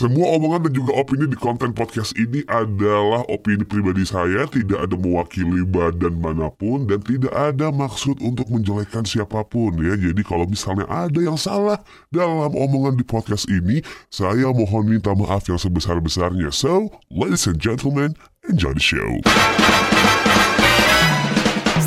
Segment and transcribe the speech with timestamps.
[0.00, 4.96] Semua omongan dan juga opini di konten podcast ini adalah opini pribadi saya, tidak ada
[4.96, 10.00] mewakili badan mana pun dan tidak ada maksud untuk menjelekkan siapa pun ya.
[10.00, 11.76] Jadi kalau misalnya ada yang salah
[12.08, 16.48] dalam omongan di podcast ini, saya mohon minta maaf yang sebesar-besarnya.
[16.48, 18.16] So, ladies and gentlemen,
[18.48, 19.20] enjoy the show.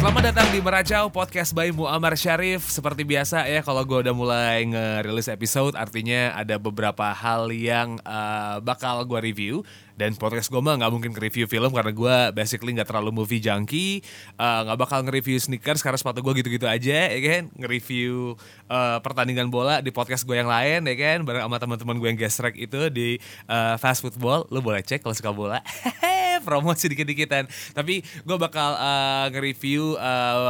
[0.04, 2.68] Selamat datang di Meracau Podcast by Muammar Syarif.
[2.68, 8.60] Seperti biasa ya kalau gue udah mulai ngerilis episode Artinya ada beberapa hal yang uh,
[8.60, 9.64] bakal gue review.
[9.96, 14.04] Dan podcast gue mah nggak mungkin nge-review film karena gue basically nggak terlalu movie junkie.
[14.36, 17.48] Eh, nggak uh, bakal nge-review sneakers karena sepatu gue gitu-gitu aja ya kan?
[17.56, 18.36] Nge-review
[18.68, 21.24] uh, pertandingan bola di podcast gue yang lain ya kan?
[21.24, 24.52] Bareng sama teman-teman gue yang gesrek itu di uh, fast football.
[24.52, 25.64] Lo boleh cek kalau suka bola
[26.44, 29.96] promosi dikit-dikitan tapi gue bakal uh, nge-review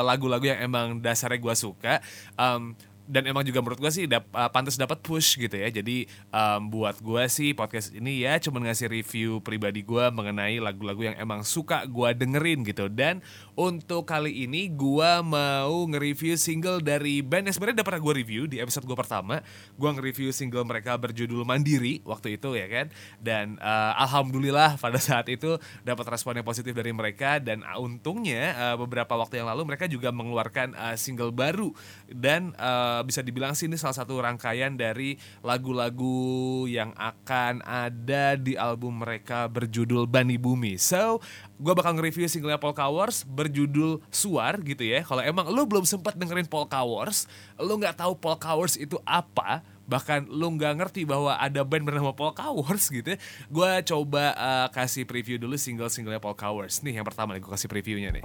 [0.04, 2.02] lagu-lagu uh, yang emang dasarnya gue suka.
[2.36, 5.68] Um, dan emang juga menurut gue sih dap, uh, pantas dapat push gitu ya.
[5.68, 11.12] Jadi um, buat gue sih podcast ini ya cuma ngasih review pribadi gue mengenai lagu-lagu
[11.12, 12.88] yang emang suka gue dengerin gitu.
[12.88, 13.20] Dan
[13.60, 18.42] untuk kali ini gue mau nge-review single dari band yang sebenarnya udah pernah gue review
[18.48, 19.44] di episode gue pertama.
[19.76, 22.88] Gue nge-review single mereka berjudul Mandiri waktu itu ya kan?
[23.20, 27.44] Dan uh, alhamdulillah pada saat itu dapat respon yang positif dari mereka.
[27.44, 31.76] Dan uh, untungnya uh, beberapa waktu yang lalu mereka juga mengeluarkan uh, single baru.
[32.08, 38.38] Dan uh, Eh, bisa dibilang sih ini salah satu rangkaian dari lagu-lagu yang akan ada
[38.38, 40.78] di album mereka berjudul Bani Bumi.
[40.78, 41.18] So,
[41.58, 45.02] gue bakal nge-review singlenya Polka Wars berjudul Suar gitu ya.
[45.02, 47.26] Kalau emang lo belum sempat dengerin Polka Wars,
[47.58, 52.16] lo nggak tahu Polka Wars itu apa, bahkan lu nggak ngerti bahwa ada band bernama
[52.16, 53.20] Polka Wars gitu
[53.52, 57.68] gue coba uh, kasih preview dulu single-singlenya Polka Wars nih yang pertama nih gue kasih
[57.68, 58.24] previewnya nih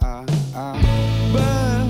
[0.00, 0.24] uh,
[0.56, 1.85] uh,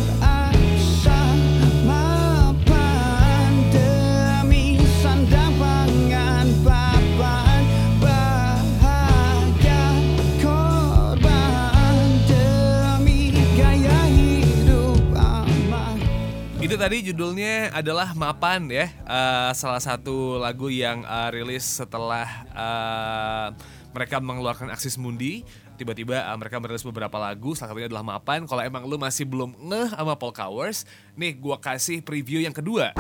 [16.87, 23.51] tadi judulnya adalah Mapan ya, uh, salah satu lagu yang uh, rilis setelah uh,
[23.91, 25.43] mereka mengeluarkan Aksis Mundi.
[25.75, 28.47] Tiba-tiba uh, mereka merilis beberapa lagu, salah satunya adalah Mapan.
[28.47, 30.87] Kalau emang lu masih belum ngeh sama Paul Cowers,
[31.19, 32.95] nih gua kasih preview yang kedua.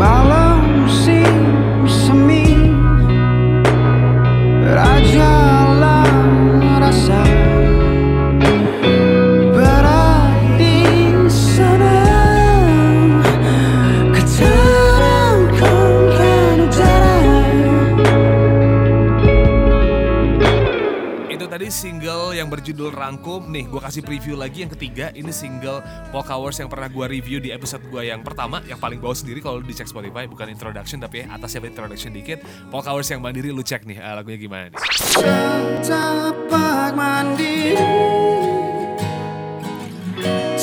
[0.00, 0.39] Malam
[21.70, 23.48] single yang berjudul Rangkum.
[23.48, 25.14] Nih gue kasih preview lagi yang ketiga.
[25.14, 28.60] Ini single Polka Wars yang pernah gue review di episode gue yang pertama.
[28.66, 32.42] Yang paling bawah sendiri kalau dicek Spotify bukan introduction tapi ya atasnya introduction dikit.
[32.68, 34.78] Polka Wars yang mandiri lu cek nih uh, lagunya gimana nih?
[35.80, 37.78] Setapak mandiri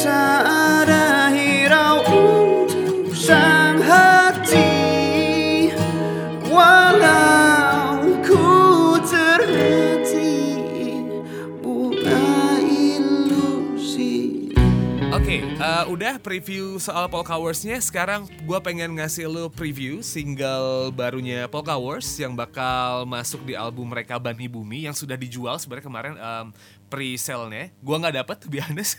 [0.07, 1.16] Tak ada
[15.87, 17.79] udah preview soal Polka Wars-nya.
[17.79, 23.87] Sekarang gue pengen ngasih lo preview single barunya Polka Wars yang bakal masuk di album
[23.87, 26.45] mereka Bani Bumi yang sudah dijual sebenarnya kemarin um,
[26.87, 27.71] pre-sale-nya.
[27.83, 28.97] Gue nggak dapet, to be honest.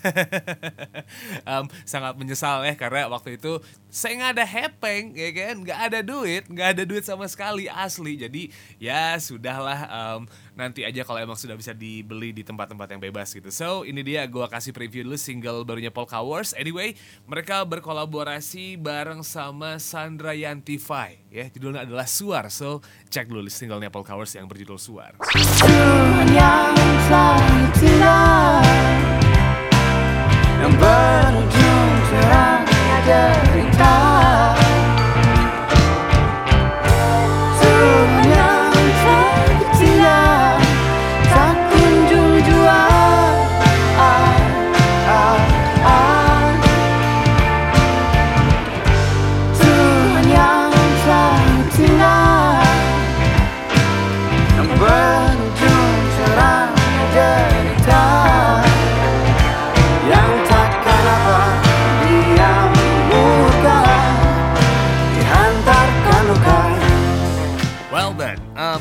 [1.51, 5.55] um, sangat menyesal ya karena waktu itu saya nggak ada hepeng, ya kan?
[5.65, 8.21] Nggak ada duit, nggak ada duit sama sekali asli.
[8.21, 9.81] Jadi ya sudahlah.
[9.89, 13.49] Um, nanti aja kalau emang sudah bisa dibeli di tempat-tempat yang bebas gitu.
[13.55, 16.51] So ini dia gue kasih preview dulu single barunya Polka Wars.
[16.59, 16.99] Anyway,
[17.31, 21.47] mereka berkolaborasi bareng sama Sandra Yantify ya.
[21.49, 22.51] Judulnya adalah Suar.
[22.51, 25.15] So cek dulu singlenya Polka Wars yang berjudul Suar.
[30.59, 31.38] Yang berujung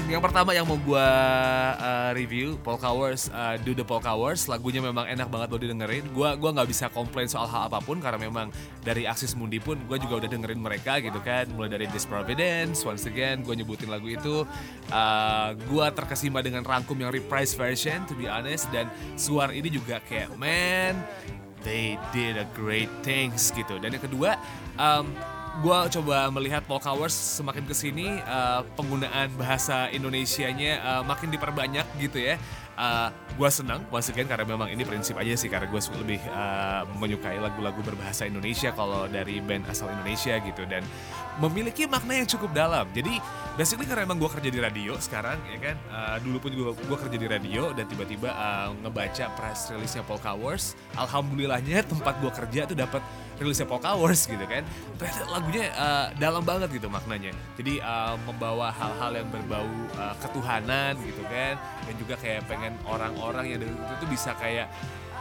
[0.07, 1.09] yang pertama yang mau gue
[1.83, 6.07] uh, review Polka Wars, uh, Do the Polka Wars, lagunya memang enak banget lo didengerin.
[6.15, 8.47] Gue gua nggak bisa komplain soal hal apa pun karena memang
[8.87, 12.87] dari Axis Mundi pun gue juga udah dengerin mereka gitu kan, mulai dari This Providence,
[12.87, 14.47] Once Again, gue nyebutin lagu itu.
[14.87, 18.87] Uh, gue terkesima dengan rangkum yang reprise version, to be honest, dan
[19.19, 20.95] suar ini juga kayak man,
[21.67, 23.75] they did a great things gitu.
[23.75, 24.39] Dan yang kedua,
[24.79, 25.11] um,
[25.57, 31.85] gue coba melihat Polka Wars semakin ke sini uh, penggunaan bahasa Indonesianya uh, makin diperbanyak
[31.97, 32.37] gitu ya.
[32.77, 36.85] Uh, gue senang once again karena memang ini prinsip aja sih karena gue lebih uh,
[37.01, 40.85] menyukai lagu-lagu berbahasa Indonesia kalau dari band asal Indonesia gitu dan
[41.41, 42.85] memiliki makna yang cukup dalam.
[42.93, 43.17] Jadi
[43.57, 47.17] basically karena emang gue kerja di radio sekarang ya kan uh, dulu pun gue kerja
[47.17, 50.77] di radio dan tiba-tiba uh, ngebaca press release-nya Polka Wars.
[50.93, 53.01] Alhamdulillahnya tempat gue kerja tuh dapat
[53.37, 54.65] rilisnya Polka Wars gitu kan
[54.97, 60.97] ternyata lagunya uh, dalam banget gitu maknanya jadi uh, membawa hal-hal yang berbau uh, ketuhanan
[61.05, 64.67] gitu kan dan juga kayak pengen orang-orang yang itu tuh bisa kayak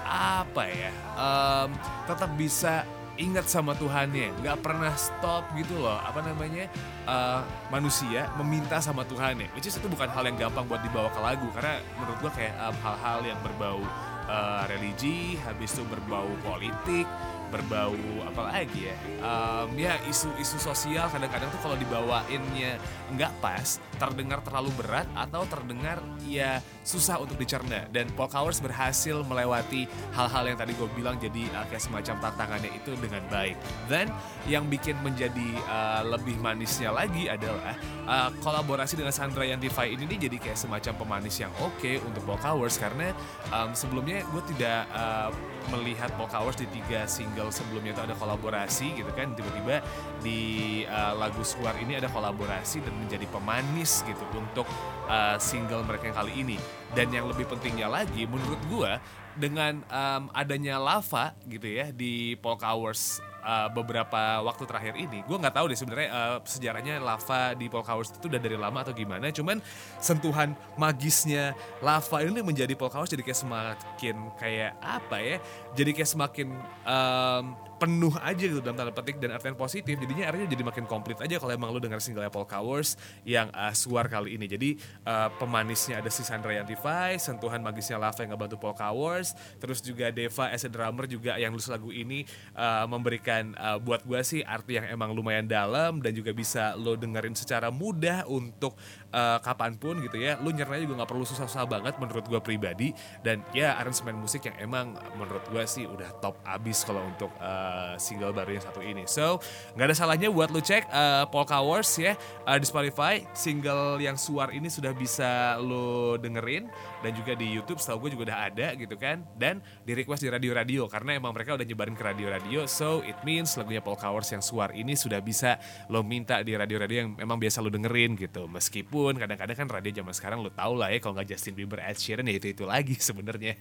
[0.06, 1.74] apa ya um,
[2.06, 4.32] tetap bisa ingat sama Tuhannya.
[4.44, 6.68] Nggak pernah stop gitu loh apa namanya
[7.08, 7.40] uh,
[7.72, 9.48] manusia meminta sama Tuhannya.
[9.56, 12.54] Which is itu bukan hal yang gampang buat dibawa ke lagu karena menurut gua kayak
[12.54, 13.80] hal hal-hal yang berbau
[14.28, 17.08] uh, religi habis itu berbau politik
[17.50, 18.96] berbau apa lagi ya?
[19.18, 22.78] Um, ya isu-isu sosial kadang-kadang tuh kalau dibawainnya
[23.12, 27.90] nggak pas terdengar terlalu berat atau terdengar ya susah untuk dicerna.
[27.90, 32.70] Dan Paul Cowers berhasil melewati hal-hal yang tadi gue bilang jadi uh, kayak semacam tantangannya
[32.70, 33.58] itu dengan baik.
[33.90, 34.14] Dan
[34.46, 37.74] yang bikin menjadi uh, lebih manisnya lagi adalah
[38.06, 41.96] uh, kolaborasi dengan Sandra yang Yantify ini nih jadi kayak semacam pemanis yang oke okay
[42.04, 43.16] untuk Paul Cowers karena
[43.48, 45.32] um, sebelumnya gue tidak uh,
[45.70, 49.32] melihat Paul Cowers di tiga single sebelumnya itu ada kolaborasi gitu kan.
[49.34, 49.82] Tiba-tiba
[50.20, 50.40] di
[50.86, 54.66] uh, lagu Suar ini ada kolaborasi dan menjadi pemanis gitu untuk
[55.06, 56.56] uh, single mereka yang kali ini.
[56.94, 58.92] Dan yang lebih pentingnya lagi menurut gue
[59.36, 65.36] dengan um, adanya lava gitu ya di Paul Cowers uh, beberapa waktu terakhir ini gue
[65.38, 68.90] nggak tahu deh sebenarnya uh, sejarahnya lava di Paul Cowers itu udah dari lama atau
[68.90, 69.30] gimana.
[69.30, 69.62] Cuman
[70.02, 75.36] sentuhan magisnya lava ini menjadi Paul Cowers jadi kayak semakin kayak apa ya
[75.78, 76.48] jadi kayak semakin
[76.82, 80.00] um, penuh aja gitu dalam tanda petik dan artian positif.
[80.00, 82.96] Jadinya akhirnya jadi makin komplit aja kalau emang lo dengar single Paul Cowers
[83.28, 84.48] yang uh, suar kali ini.
[84.48, 89.84] Jadi uh, pemanisnya ada si Sandra Yantify sentuhan magisnya Lava yang ngebantu Paul Cowers terus
[89.84, 92.24] juga Deva as a drummer juga yang nulis lagu ini
[92.56, 96.94] uh, memberikan uh, buat gue sih arti yang emang lumayan dalam dan juga bisa lo
[96.94, 98.78] dengerin secara mudah untuk
[99.12, 102.88] uh, kapan pun gitu ya lu nyernya juga nggak perlu susah-susah banget menurut gue pribadi.
[103.20, 107.94] Dan ya aransemen musik yang emang menurut gue sih udah top abis kalau untuk uh,
[108.00, 109.04] single baru yang satu ini.
[109.04, 109.42] So
[109.76, 112.14] nggak ada salahnya buat lu cek uh, Polka Wars ya
[112.46, 113.22] uh, di Spotify.
[113.36, 116.68] Single yang suar ini sudah bisa lu dengerin
[117.04, 119.22] dan juga di YouTube setahu gue juga udah ada gitu kan.
[119.36, 123.58] Dan di request di radio-radio karena emang mereka udah nyebarin ke radio-radio so it means
[123.58, 125.58] lagunya Polka Wars yang suar ini sudah bisa
[125.90, 128.46] lo minta di radio-radio yang memang biasa lo dengerin gitu.
[128.46, 131.82] Meskipun pun kadang-kadang kan radio zaman sekarang lo tau lah ya kalau nggak Justin Bieber
[131.82, 133.58] Ed Sheeran ya itu itu lagi sebenarnya.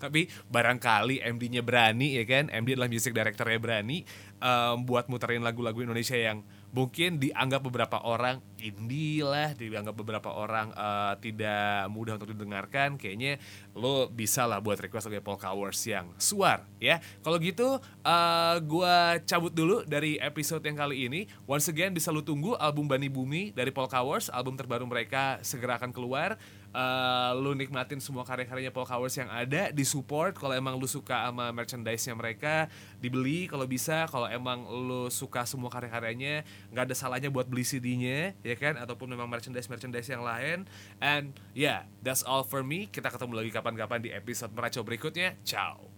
[0.00, 2.48] Tapi barangkali MD-nya berani ya kan?
[2.48, 4.08] MD adalah music directornya berani
[4.40, 9.22] um, buat muterin lagu-lagu Indonesia yang mungkin dianggap beberapa orang indie
[9.54, 13.38] dianggap beberapa orang uh, tidak mudah untuk didengarkan, kayaknya
[13.78, 16.98] lo bisa lah buat request lagu Polka Wars yang suar ya.
[17.22, 21.30] Kalau gitu, uh, gue cabut dulu dari episode yang kali ini.
[21.46, 25.78] Once again bisa lo tunggu album Bani Bumi dari Polka Wars, album terbaru mereka segera
[25.78, 26.34] akan keluar
[26.74, 31.54] uh, lu nikmatin semua karya-karyanya Paul Cowers yang ada, disupport kalau emang lu suka sama
[31.54, 32.66] merchandise-nya mereka,
[32.98, 36.42] dibeli kalau bisa, kalau emang lu suka semua karya-karyanya,
[36.74, 38.74] nggak ada salahnya buat beli CD-nya, ya kan?
[38.76, 40.66] Ataupun memang merchandise-merchandise yang lain.
[40.98, 42.90] And yeah, that's all for me.
[42.90, 45.38] Kita ketemu lagi kapan-kapan di episode meracau berikutnya.
[45.46, 45.93] Ciao.